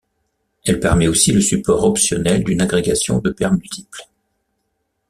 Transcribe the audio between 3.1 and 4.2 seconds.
de paires multiples.